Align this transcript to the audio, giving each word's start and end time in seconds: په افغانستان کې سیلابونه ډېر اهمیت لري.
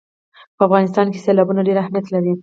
په 0.55 0.61
افغانستان 0.67 1.05
کې 1.13 1.23
سیلابونه 1.25 1.61
ډېر 1.67 1.77
اهمیت 1.79 2.05
لري. 2.13 2.33